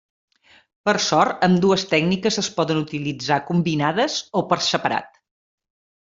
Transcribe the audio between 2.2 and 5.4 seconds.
es poden utilitzar combinades o per separat.